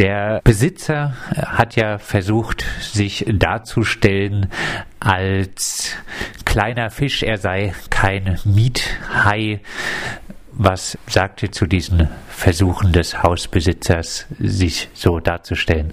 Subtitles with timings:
[0.00, 4.50] Der Besitzer hat ja versucht, sich darzustellen
[4.98, 5.90] als
[6.46, 7.22] kleiner Fisch.
[7.22, 9.60] Er sei kein Miethai.
[10.52, 15.92] Was sagt ihr zu diesen Versuchen des Hausbesitzers, sich so darzustellen?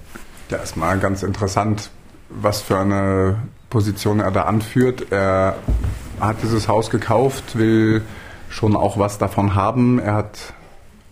[0.50, 1.90] Ja, erstmal ganz interessant,
[2.30, 5.12] was für eine Position er da anführt.
[5.12, 5.58] Er
[6.22, 8.04] hat dieses Haus gekauft, will
[8.50, 10.00] schon auch was davon haben.
[10.00, 10.54] Er hat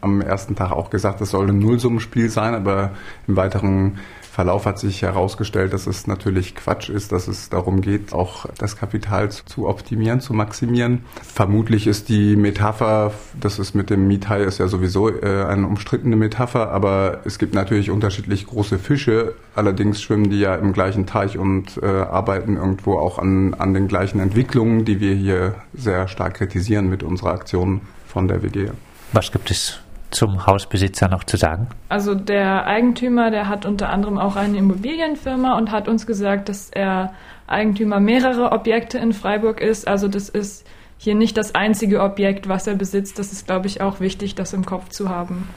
[0.06, 2.92] am ersten Tag auch gesagt, es soll ein Nullsummenspiel sein, aber
[3.28, 4.00] im weiteren
[4.36, 8.76] Verlauf hat sich herausgestellt, dass es natürlich Quatsch ist, dass es darum geht, auch das
[8.76, 11.06] Kapital zu optimieren, zu maximieren.
[11.24, 16.18] Vermutlich ist die Metapher, das ist mit dem Mietai ist ja sowieso äh, eine umstrittene
[16.18, 19.36] Metapher, aber es gibt natürlich unterschiedlich große Fische.
[19.56, 23.88] Allerdings schwimmen die ja im gleichen Teich und äh, arbeiten irgendwo auch an, an den
[23.88, 28.72] gleichen Entwicklungen, die wir hier sehr stark kritisieren mit unserer Aktion von der WG.
[29.14, 29.80] Was gibt es
[30.12, 31.68] zum Hausbesitzer noch zu sagen?
[31.90, 36.70] Also der Eigentümer, der hat unter anderem auch eine Immobilienfirma und hat uns gesagt, dass
[36.70, 37.14] er
[37.48, 39.88] Eigentümer mehrerer Objekte in Freiburg ist.
[39.88, 40.66] Also das ist
[40.98, 43.20] hier nicht das einzige Objekt, was er besitzt.
[43.20, 45.50] Das ist, glaube ich, auch wichtig, das im Kopf zu haben.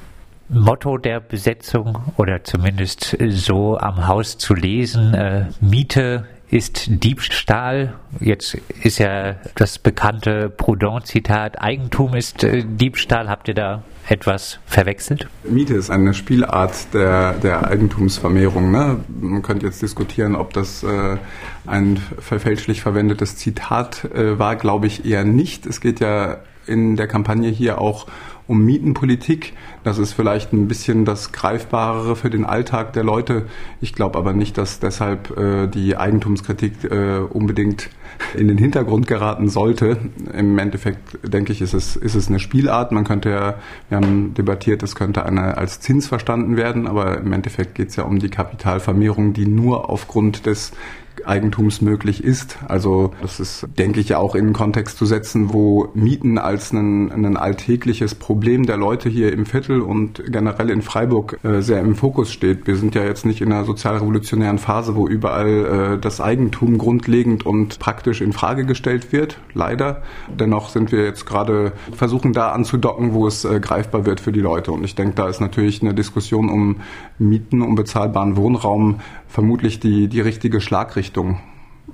[0.51, 7.95] Motto der Besetzung oder zumindest so am Haus zu lesen, äh, Miete ist Diebstahl.
[8.21, 13.29] Jetzt ist ja das bekannte Proudhon-Zitat, Eigentum ist äh, Diebstahl.
[13.29, 15.29] Habt ihr da etwas verwechselt?
[15.45, 18.71] Miete ist eine Spielart der, der Eigentumsvermehrung.
[18.71, 19.01] Ne?
[19.21, 21.17] Man könnte jetzt diskutieren, ob das äh,
[21.67, 25.67] ein verfälschlich verwendetes Zitat äh, war, glaube ich eher nicht.
[25.67, 28.07] Es geht ja in der Kampagne hier auch
[28.49, 29.53] um Mietenpolitik.
[29.85, 33.47] Das ist vielleicht ein bisschen das Greifbarere für den Alltag der Leute.
[33.81, 37.91] Ich glaube aber nicht, dass deshalb äh, die Eigentumskritik äh, unbedingt
[38.37, 39.98] in den Hintergrund geraten sollte.
[40.33, 42.92] Im Endeffekt denke ich, ist es, ist es eine Spielart.
[42.92, 43.55] Man könnte ja,
[43.89, 47.97] wir haben debattiert, es könnte eine als Zins verstanden werden, aber im Endeffekt geht es
[47.97, 50.73] ja um die Kapitalvermehrung, die nur aufgrund des
[51.25, 52.59] Eigentums möglich ist.
[52.67, 56.73] Also das ist, denke ich, ja auch in einen Kontext zu setzen, wo Mieten als
[56.73, 61.80] ein, ein alltägliches Problem der Leute hier im Viertel und generell in Freiburg äh, sehr
[61.80, 62.67] im Fokus steht.
[62.67, 67.45] Wir sind ja jetzt nicht in einer sozialrevolutionären Phase, wo überall äh, das Eigentum grundlegend
[67.45, 70.03] und praktisch in Frage gestellt wird, leider.
[70.29, 74.41] Dennoch sind wir jetzt gerade versuchen da anzudocken, wo es äh, greifbar wird für die
[74.41, 74.73] Leute.
[74.73, 76.81] Und ich denke, da ist natürlich eine Diskussion um
[77.19, 81.41] Mieten, um bezahlbaren Wohnraum vermutlich die, die richtige Schlagrichtung.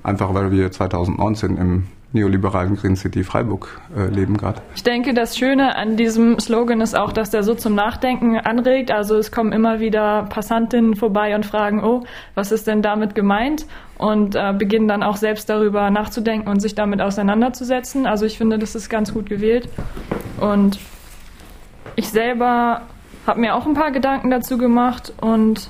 [0.03, 1.83] Einfach weil wir 2019 im
[2.15, 4.61] neoliberalen Green City Freiburg äh, leben gerade.
[4.73, 8.89] Ich denke, das Schöne an diesem Slogan ist auch, dass der so zum Nachdenken anregt.
[8.89, 12.03] Also es kommen immer wieder Passantinnen vorbei und fragen, oh,
[12.33, 13.67] was ist denn damit gemeint?
[13.97, 18.07] Und äh, beginnen dann auch selbst darüber nachzudenken und sich damit auseinanderzusetzen.
[18.07, 19.69] Also ich finde, das ist ganz gut gewählt.
[20.39, 20.79] Und
[21.95, 22.81] ich selber
[23.27, 25.69] habe mir auch ein paar Gedanken dazu gemacht und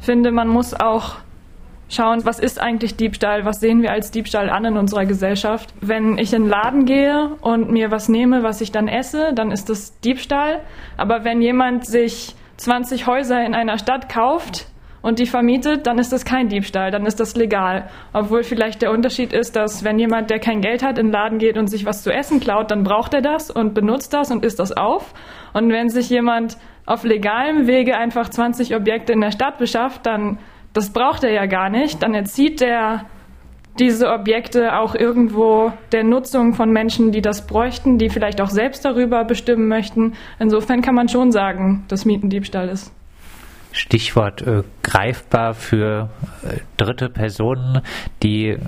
[0.00, 1.16] finde, man muss auch
[1.94, 5.72] schauen, was ist eigentlich Diebstahl, was sehen wir als Diebstahl an in unserer Gesellschaft.
[5.80, 9.50] Wenn ich in den Laden gehe und mir was nehme, was ich dann esse, dann
[9.50, 10.60] ist das Diebstahl.
[10.96, 14.66] Aber wenn jemand sich 20 Häuser in einer Stadt kauft,
[15.02, 17.90] und die vermietet, dann ist das kein Diebstahl, dann ist das legal.
[18.12, 21.38] Obwohl vielleicht der Unterschied ist, dass wenn jemand, der kein Geld hat, in den Laden
[21.38, 24.44] geht und sich was zu essen klaut, dann braucht er das und benutzt das und
[24.44, 25.12] isst das auf.
[25.52, 30.38] Und wenn sich jemand auf legalem Wege einfach 20 Objekte in der Stadt beschafft, dann
[30.72, 32.02] das braucht er ja gar nicht.
[32.02, 33.06] Dann erzieht er
[33.78, 38.84] diese Objekte auch irgendwo der Nutzung von Menschen, die das bräuchten, die vielleicht auch selbst
[38.84, 40.14] darüber bestimmen möchten.
[40.38, 42.92] Insofern kann man schon sagen, dass Mietendiebstahl ist.
[43.72, 46.10] Stichwort äh, greifbar für
[46.42, 47.80] äh, dritte Personen.
[48.22, 48.58] Die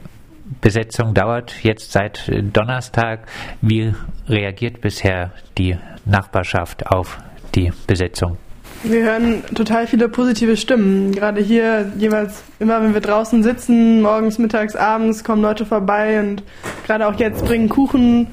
[0.63, 3.27] Besetzung dauert jetzt seit äh, Donnerstag.
[3.61, 3.95] Wie
[4.29, 5.77] reagiert bisher die
[6.07, 7.19] Nachbarschaft auf
[7.55, 8.39] die Besetzung?
[8.87, 11.13] Wir hören total viele positive Stimmen.
[11.13, 16.43] Gerade hier jeweils immer, wenn wir draußen sitzen, morgens, mittags, abends, kommen Leute vorbei und
[16.85, 18.27] gerade auch jetzt bringen Kuchen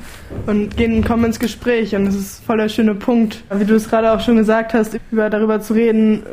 [0.48, 1.96] und gehen, kommen ins Gespräch.
[1.96, 5.00] Und das ist voll der schöne Punkt, wie du es gerade auch schon gesagt hast,
[5.10, 6.24] über, darüber zu reden,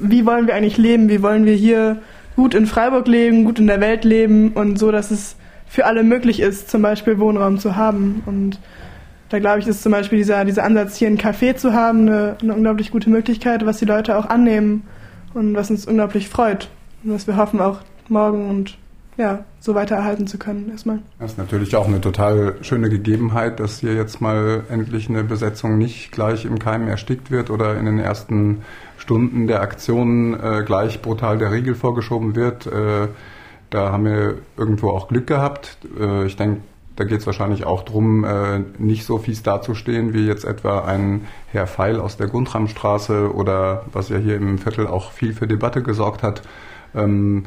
[0.00, 1.98] wie wollen wir eigentlich leben, wie wollen wir hier
[2.36, 6.04] gut in Freiburg leben, gut in der Welt leben und so, dass es für alle
[6.04, 8.22] möglich ist, zum Beispiel Wohnraum zu haben.
[8.24, 8.58] Und
[9.28, 12.36] da glaube ich, ist zum Beispiel dieser, dieser Ansatz, hier ein Café zu haben, eine,
[12.40, 14.84] eine unglaublich gute Möglichkeit, was die Leute auch annehmen
[15.34, 16.68] und was uns unglaublich freut.
[17.04, 18.78] Und was wir hoffen auch morgen und
[19.18, 21.00] ja, so weiter erhalten zu können erstmal.
[21.18, 25.76] Das ist natürlich auch eine total schöne Gegebenheit, dass hier jetzt mal endlich eine Besetzung
[25.76, 28.62] nicht gleich im Keim erstickt wird oder in den ersten
[28.96, 32.66] Stunden der Aktion äh, gleich brutal der Riegel vorgeschoben wird.
[32.66, 33.08] Äh,
[33.70, 35.78] da haben wir irgendwo auch Glück gehabt.
[35.98, 36.60] Äh, ich denke,
[36.98, 41.28] Da geht es wahrscheinlich auch darum, äh, nicht so fies dazustehen wie jetzt etwa ein
[41.52, 45.84] Herr Feil aus der Guntramstraße oder was ja hier im Viertel auch viel für Debatte
[45.84, 46.42] gesorgt hat.
[46.96, 47.44] Ähm,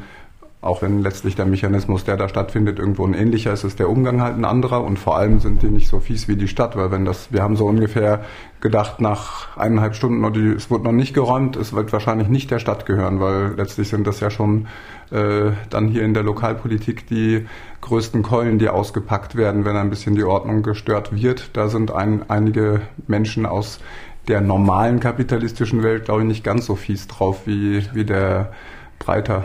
[0.62, 4.22] auch wenn letztlich der Mechanismus, der da stattfindet, irgendwo ein ähnlicher ist, ist der Umgang
[4.22, 6.92] halt ein anderer und vor allem sind die nicht so fies wie die Stadt, weil
[6.92, 8.24] wenn das, wir haben so ungefähr
[8.60, 12.60] gedacht nach eineinhalb Stunden, und es wurde noch nicht geräumt, es wird wahrscheinlich nicht der
[12.60, 14.68] Stadt gehören, weil letztlich sind das ja schon
[15.10, 17.44] äh, dann hier in der Lokalpolitik die
[17.80, 21.50] größten Keulen, die ausgepackt werden, wenn ein bisschen die Ordnung gestört wird.
[21.54, 23.80] Da sind ein, einige Menschen aus
[24.28, 28.52] der normalen kapitalistischen Welt, glaube ich, nicht ganz so fies drauf wie, wie der
[29.00, 29.42] Breiter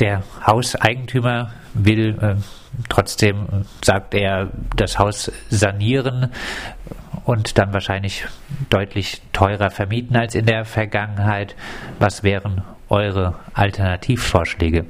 [0.00, 2.34] der Hauseigentümer will äh,
[2.88, 3.46] trotzdem,
[3.82, 6.30] sagt er, das Haus sanieren
[7.24, 8.26] und dann wahrscheinlich
[8.70, 11.54] deutlich teurer vermieten als in der Vergangenheit.
[11.98, 14.86] Was wären eure Alternativvorschläge?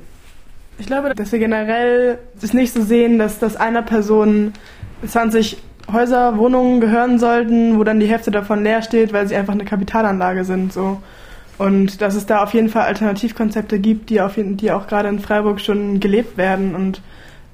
[0.78, 4.54] Ich glaube, dass wir generell es nicht so sehen, dass das einer Person
[5.06, 5.58] 20
[5.92, 9.64] Häuser, Wohnungen gehören sollten, wo dann die Hälfte davon leer steht, weil sie einfach eine
[9.64, 10.72] Kapitalanlage sind.
[10.72, 11.02] So.
[11.60, 15.10] Und dass es da auf jeden Fall Alternativkonzepte gibt, die, auf jeden, die auch gerade
[15.10, 17.02] in Freiburg schon gelebt werden und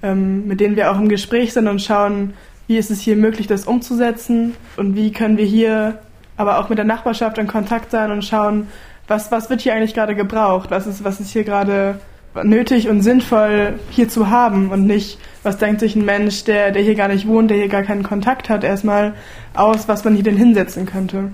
[0.01, 2.35] ähm, mit denen wir auch im Gespräch sind und schauen,
[2.69, 5.99] wie ist es hier möglich, das umzusetzen und wie können wir hier
[6.37, 8.69] aber auch mit der Nachbarschaft in Kontakt sein und schauen,
[9.09, 11.99] was, was wird hier eigentlich gerade gebraucht, was ist, was ist hier gerade
[12.45, 16.83] nötig und sinnvoll hier zu haben und nicht, was denkt sich ein Mensch, der, der
[16.83, 19.15] hier gar nicht wohnt, der hier gar keinen Kontakt hat, erstmal
[19.53, 21.33] aus, was man hier denn hinsetzen könnte.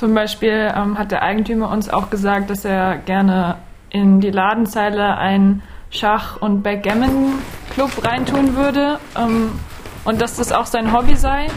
[0.00, 3.56] Zum Beispiel ähm, hat der Eigentümer uns auch gesagt, dass er gerne
[3.90, 9.50] in die Ladenzeile einen Schach- und Backgammon-Club reintun würde ähm,
[10.06, 11.48] und dass das auch sein Hobby sei.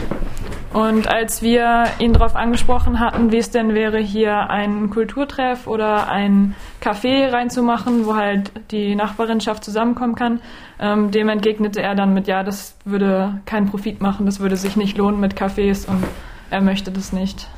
[0.74, 6.10] Und als wir ihn darauf angesprochen hatten, wie es denn wäre, hier einen Kulturtreff oder
[6.10, 10.40] ein Café reinzumachen, wo halt die Nachbarinschaft zusammenkommen kann,
[10.78, 14.76] ähm, dem entgegnete er dann mit, ja, das würde keinen Profit machen, das würde sich
[14.76, 16.04] nicht lohnen mit Cafés und
[16.50, 17.48] er möchte das nicht.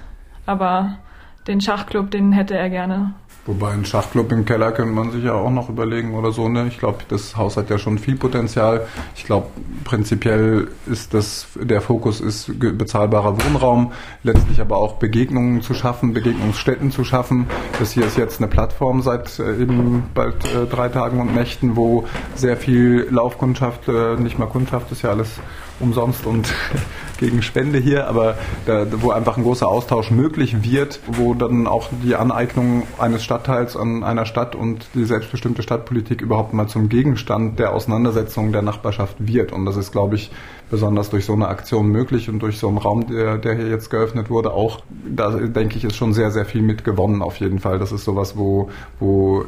[0.46, 0.98] Aber
[1.46, 3.14] den Schachclub, den hätte er gerne.
[3.46, 6.48] Wobei ein Schachclub im Keller könnte man sich ja auch noch überlegen oder so.
[6.48, 6.66] Ne?
[6.66, 8.88] Ich glaube, das Haus hat ja schon viel Potenzial.
[9.14, 9.46] Ich glaube,
[9.84, 13.92] prinzipiell ist das der Fokus ist bezahlbarer Wohnraum,
[14.24, 17.46] letztlich aber auch Begegnungen zu schaffen, Begegnungsstätten zu schaffen.
[17.78, 21.76] Das hier ist jetzt eine Plattform seit äh, eben bald äh, drei Tagen und Nächten,
[21.76, 22.04] wo
[22.34, 25.38] sehr viel Laufkundschaft, äh, nicht mal Kundschaft, ist ja alles
[25.78, 26.52] umsonst und
[27.18, 28.36] gegen Spende hier, aber
[28.66, 33.76] da, wo einfach ein großer Austausch möglich wird, wo dann auch die Aneignung eines Stadtteils
[33.76, 39.16] an einer Stadt und die selbstbestimmte Stadtpolitik überhaupt mal zum Gegenstand der Auseinandersetzung der Nachbarschaft
[39.18, 39.52] wird.
[39.52, 40.30] Und das ist, glaube ich,
[40.70, 43.90] besonders durch so eine Aktion möglich und durch so einen Raum, der, der hier jetzt
[43.90, 47.60] geöffnet wurde, auch, da denke ich, ist schon sehr, sehr viel mit gewonnen auf jeden
[47.60, 47.78] Fall.
[47.78, 49.44] Das ist sowas, wo, wo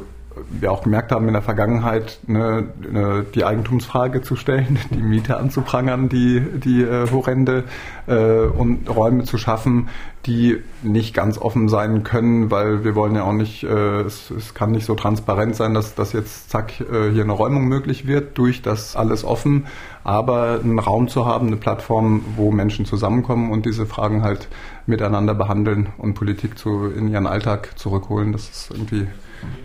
[0.49, 5.37] wir auch gemerkt haben in der Vergangenheit, ne, ne, die Eigentumsfrage zu stellen, die Miete
[5.37, 7.65] anzuprangern, die, die äh, horrende
[8.07, 9.89] äh, und Räume zu schaffen,
[10.25, 14.53] die nicht ganz offen sein können, weil wir wollen ja auch nicht, äh, es, es
[14.53, 18.37] kann nicht so transparent sein, dass, dass jetzt zack äh, hier eine Räumung möglich wird
[18.37, 19.67] durch das alles offen,
[20.03, 24.49] aber einen Raum zu haben, eine Plattform, wo Menschen zusammenkommen und diese Fragen halt
[24.85, 29.07] miteinander behandeln und Politik zu, in ihren Alltag zurückholen, das ist irgendwie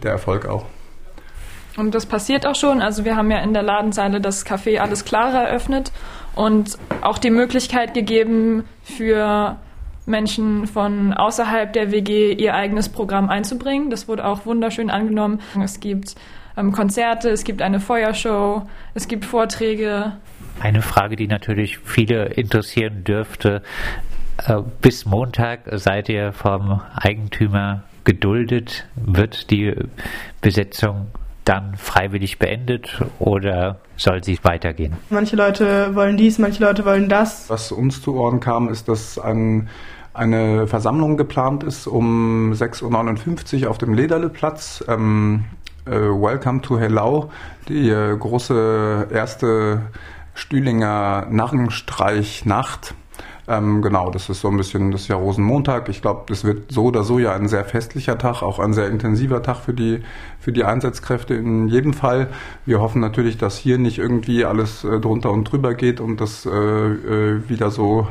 [0.02, 0.66] der Erfolg auch.
[1.76, 2.80] Und das passiert auch schon.
[2.80, 5.90] Also wir haben ja in der Ladenzeile das Café Alles Klare eröffnet
[6.36, 9.56] und auch die Möglichkeit gegeben für
[10.06, 13.90] Menschen von außerhalb der WG ihr eigenes Programm einzubringen.
[13.90, 15.40] Das wurde auch wunderschön angenommen.
[15.62, 16.14] Es gibt
[16.56, 20.12] ähm, Konzerte, es gibt eine Feuershow, es gibt Vorträge.
[20.60, 23.62] Eine Frage, die natürlich viele interessieren dürfte.
[24.46, 28.86] Äh, bis Montag seid ihr vom Eigentümer geduldet?
[28.94, 29.74] Wird die
[30.40, 31.08] Besetzung
[31.44, 34.94] dann freiwillig beendet oder soll sie weitergehen?
[35.10, 37.48] Manche Leute wollen dies, manche Leute wollen das.
[37.48, 39.69] Was uns zu Ohren kam, ist, dass ein,
[40.13, 44.84] eine Versammlung geplant ist um 6.59 Uhr auf dem Lederleplatz.
[44.89, 45.44] Ähm,
[45.86, 47.31] äh, Welcome to Hellau,
[47.69, 49.82] die äh, große erste
[50.34, 52.94] Stühlinger Narrenstreichnacht
[53.46, 55.91] ähm, genau, das ist so ein bisschen das Jahr Rosenmontag.
[55.91, 58.89] Ich glaube, das wird so oder so ja ein sehr festlicher Tag, auch ein sehr
[58.89, 60.03] intensiver Tag für die,
[60.41, 62.29] für die Einsatzkräfte in jedem Fall.
[62.65, 66.46] Wir hoffen natürlich, dass hier nicht irgendwie alles äh, drunter und drüber geht und das
[66.46, 68.08] äh, äh, wieder so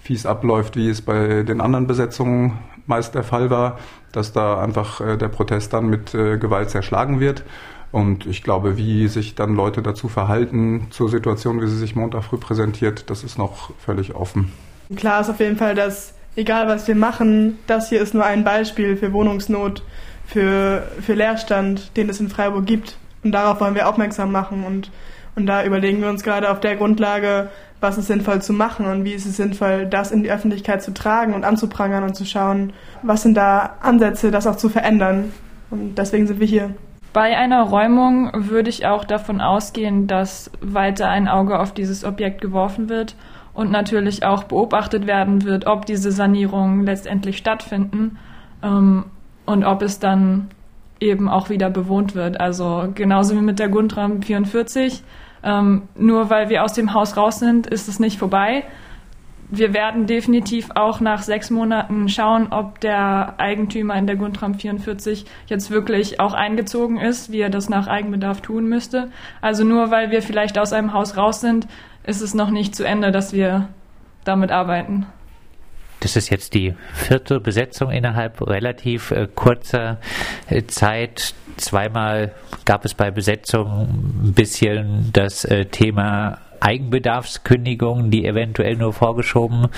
[0.00, 3.78] fies abläuft, wie es bei den anderen Besetzungen meist der Fall war,
[4.12, 7.44] dass da einfach äh, der Protest dann mit äh, Gewalt zerschlagen wird.
[7.90, 12.24] Und ich glaube, wie sich dann Leute dazu verhalten zur Situation, wie sie sich Montag
[12.24, 14.52] früh präsentiert, das ist noch völlig offen.
[14.96, 18.44] Klar ist auf jeden Fall, dass egal was wir machen, das hier ist nur ein
[18.44, 19.82] Beispiel für Wohnungsnot,
[20.26, 22.96] für, für Leerstand, den es in Freiburg gibt.
[23.24, 24.90] Und darauf wollen wir aufmerksam machen und,
[25.34, 29.04] und da überlegen wir uns gerade auf der Grundlage, was ist sinnvoll zu machen und
[29.04, 32.72] wie ist es sinnvoll, das in die Öffentlichkeit zu tragen und anzuprangern und zu schauen,
[33.02, 35.32] was sind da Ansätze, das auch zu verändern.
[35.70, 36.70] Und deswegen sind wir hier.
[37.12, 42.40] Bei einer Räumung würde ich auch davon ausgehen, dass weiter ein Auge auf dieses Objekt
[42.40, 43.16] geworfen wird
[43.58, 48.16] und natürlich auch beobachtet werden wird, ob diese Sanierungen letztendlich stattfinden
[48.62, 49.06] ähm,
[49.46, 50.46] und ob es dann
[51.00, 52.38] eben auch wieder bewohnt wird.
[52.38, 55.02] Also genauso wie mit der Gundram 44.
[55.42, 58.62] Ähm, nur weil wir aus dem Haus raus sind, ist es nicht vorbei.
[59.50, 65.24] Wir werden definitiv auch nach sechs Monaten schauen, ob der Eigentümer in der Gundram 44
[65.46, 69.10] jetzt wirklich auch eingezogen ist, wie er das nach Eigenbedarf tun müsste.
[69.40, 71.66] Also nur weil wir vielleicht aus einem Haus raus sind,
[72.04, 73.68] ist es noch nicht zu Ende, dass wir
[74.24, 75.06] damit arbeiten.
[76.00, 79.98] Das ist jetzt die vierte Besetzung innerhalb relativ äh, kurzer
[80.48, 81.34] äh, Zeit.
[81.56, 82.32] Zweimal
[82.64, 83.88] gab es bei Besetzung
[84.22, 89.68] ein bisschen das äh, Thema Eigenbedarfskündigungen, die eventuell nur vorgeschoben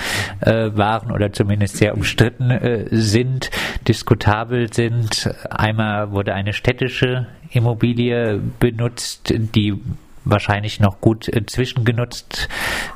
[0.41, 3.51] äh, waren oder zumindest sehr umstritten äh, sind,
[3.87, 5.29] diskutabel sind.
[5.49, 9.79] Einmal wurde eine städtische Immobilie benutzt, die
[10.23, 12.47] wahrscheinlich noch gut äh, zwischengenutzt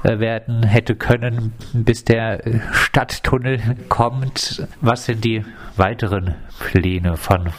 [0.03, 4.67] äh, werden hätte können, bis der äh, Stadttunnel kommt.
[4.81, 5.43] Was sind die
[5.75, 7.49] weiteren Pläne von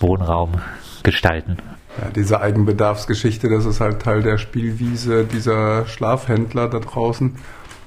[0.00, 0.60] Wohnraum
[1.02, 1.56] gestalten?
[2.00, 7.36] Ja, diese Eigenbedarfsgeschichte, das ist halt Teil der Spielwiese dieser Schlafhändler da draußen.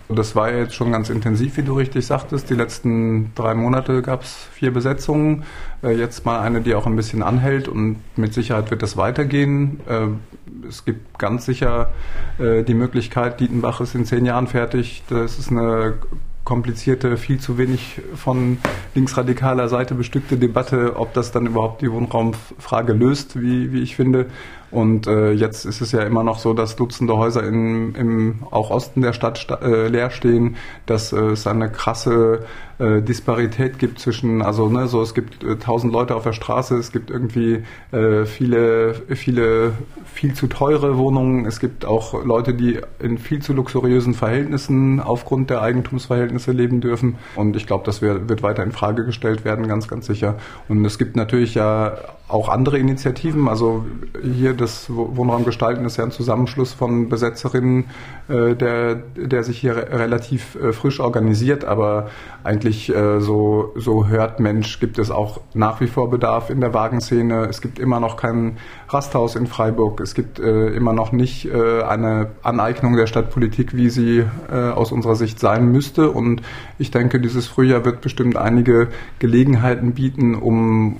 [0.09, 2.49] Und das war jetzt schon ganz intensiv, wie du richtig sagtest.
[2.49, 5.43] Die letzten drei Monate gab es vier Besetzungen.
[5.83, 9.79] Äh, jetzt mal eine, die auch ein bisschen anhält und mit Sicherheit wird das weitergehen.
[9.87, 11.91] Äh, es gibt ganz sicher
[12.39, 15.03] äh, die Möglichkeit, Dietenbach ist in zehn Jahren fertig.
[15.09, 15.99] Das ist eine
[16.49, 18.57] komplizierte, viel zu wenig von
[18.95, 24.25] linksradikaler Seite bestückte Debatte, ob das dann überhaupt die Wohnraumfrage löst, wie, wie ich finde.
[24.71, 28.69] Und äh, jetzt ist es ja immer noch so, dass Dutzende Häuser in, im auch
[28.69, 32.45] Osten der Stadt äh, leer stehen, dass äh, es eine krasse
[32.77, 36.77] äh, Disparität gibt zwischen, also ne, so es gibt äh, tausend Leute auf der Straße,
[36.77, 39.73] es gibt irgendwie äh, viele, viele
[40.05, 45.49] viel zu teure Wohnungen, es gibt auch Leute, die in viel zu luxuriösen Verhältnissen aufgrund
[45.49, 47.17] der Eigentumsverhältnisse leben dürfen.
[47.35, 50.35] Und ich glaube, das wird weiter in Frage gestellt werden, ganz, ganz sicher.
[50.67, 51.97] Und es gibt natürlich ja
[52.29, 53.47] auch andere Initiativen.
[53.47, 53.85] Also
[54.23, 57.85] hier das Wohnraum gestalten ist ja ein Zusammenschluss von Besetzerinnen,
[58.29, 61.65] äh, der, der sich hier re relativ äh, frisch organisiert.
[61.65, 62.09] Aber
[62.43, 66.73] eigentlich äh, so, so hört Mensch, gibt es auch nach wie vor Bedarf in der
[66.73, 67.47] Wagenszene.
[67.49, 68.57] Es gibt immer noch kein
[68.87, 69.99] Rasthaus in Freiburg.
[69.99, 74.91] Es gibt äh, immer noch nicht äh, eine Aneignung der Stadtpolitik, wie sie äh, aus
[74.91, 76.11] unserer Sicht sein müsste.
[76.11, 76.43] Und
[76.77, 80.97] ich denke, dieses Frühjahr wird bestimmt einige Gelegenheiten bieten, um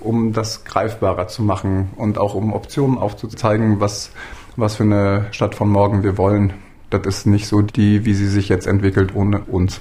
[0.00, 4.10] um das greifbarer zu machen und auch um Optionen aufzuzeigen, was,
[4.56, 6.54] was für eine Stadt von morgen wir wollen.
[6.90, 9.80] Das ist nicht so die, wie sie sich jetzt entwickelt ohne uns.